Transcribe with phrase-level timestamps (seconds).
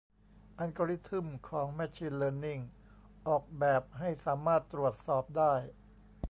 [0.57, 2.59] อัลกอรึทึ่มของแมชชีนเลินนิ่ง
[3.27, 5.53] ออกแบบให้สามารถตรวจสอบได้